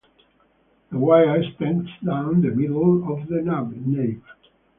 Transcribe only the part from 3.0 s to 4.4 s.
of the nave.